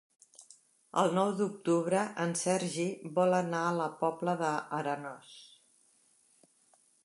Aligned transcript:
El 1.01 1.11
nou 1.17 1.33
d'octubre 1.41 1.99
en 2.25 2.33
Sergi 2.41 2.87
vol 3.19 3.37
anar 3.43 3.61
a 3.69 3.77
la 3.83 3.87
Pobla 4.03 4.37
d'Arenós. 4.43 5.39